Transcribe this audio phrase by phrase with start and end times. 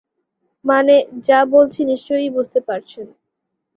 [0.65, 0.95] মানে,
[1.27, 3.07] যা বলছি নিশ্চয়ই বুঝতে পারছেন?